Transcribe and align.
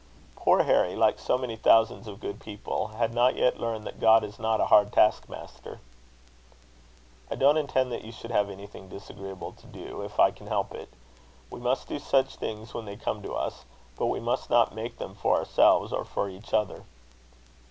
Poor 0.35 0.63
Harry, 0.63 0.95
like 0.95 1.19
so 1.19 1.37
many 1.37 1.55
thousands 1.55 2.07
of 2.07 2.19
good 2.19 2.39
people, 2.41 2.87
had 2.97 3.13
not 3.13 3.35
yet 3.35 3.59
learned 3.59 3.85
that 3.85 3.99
God 3.99 4.23
is 4.23 4.39
not 4.39 4.59
a 4.59 4.65
hard 4.65 4.91
task 4.91 5.29
master. 5.29 5.79
"I 7.29 7.35
don't 7.35 7.55
intend 7.55 7.91
that 7.91 8.03
you 8.03 8.11
should 8.11 8.31
have 8.31 8.49
anything 8.49 8.89
disagreeable 8.89 9.51
to 9.51 9.67
do, 9.67 10.01
if 10.01 10.19
I 10.19 10.31
can 10.31 10.47
help 10.47 10.73
it. 10.73 10.89
We 11.51 11.59
must 11.59 11.87
do 11.87 11.99
such 11.99 12.37
things 12.37 12.73
when 12.73 12.85
they 12.85 12.95
come 12.95 13.21
to 13.21 13.33
us; 13.35 13.63
but 13.95 14.07
we 14.07 14.19
must 14.19 14.49
not 14.49 14.73
make 14.73 14.97
them 14.97 15.13
for 15.13 15.37
ourselves, 15.37 15.93
or 15.93 16.03
for 16.03 16.27
each 16.27 16.51
other." 16.51 16.85